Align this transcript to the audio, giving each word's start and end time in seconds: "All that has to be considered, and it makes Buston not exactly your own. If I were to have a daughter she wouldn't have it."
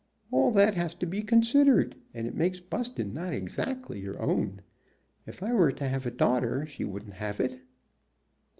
"All 0.31 0.49
that 0.53 0.73
has 0.73 0.95
to 0.95 1.05
be 1.05 1.21
considered, 1.21 1.95
and 2.11 2.25
it 2.25 2.33
makes 2.33 2.59
Buston 2.59 3.13
not 3.13 3.35
exactly 3.35 3.99
your 3.99 4.19
own. 4.19 4.61
If 5.27 5.43
I 5.43 5.53
were 5.53 5.71
to 5.73 5.87
have 5.87 6.07
a 6.07 6.09
daughter 6.11 6.65
she 6.65 6.83
wouldn't 6.83 7.13
have 7.13 7.39
it." 7.39 7.61